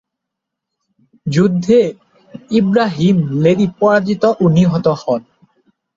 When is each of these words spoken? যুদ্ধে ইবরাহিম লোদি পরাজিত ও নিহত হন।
যুদ্ধে 1.27 1.79
ইবরাহিম 2.51 3.15
লোদি 3.43 3.67
পরাজিত 3.79 4.23
ও 4.41 4.43
নিহত 4.55 4.85
হন। 5.01 5.21